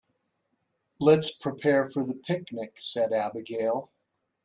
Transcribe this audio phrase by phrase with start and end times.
[0.99, 3.91] "Let's prepare for the picnic!", said Abigail.